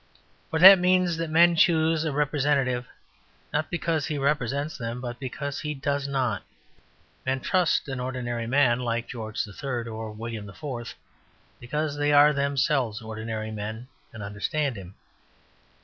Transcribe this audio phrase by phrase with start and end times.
[0.49, 2.87] For that means that men choose a representative,
[3.53, 6.41] not because he represents them, but because he does not.
[7.23, 10.95] Men trust an ordinary man like George III or William IV.
[11.59, 14.95] because they are themselves ordinary men and understand him.